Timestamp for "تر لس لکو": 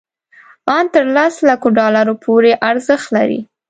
0.93-1.67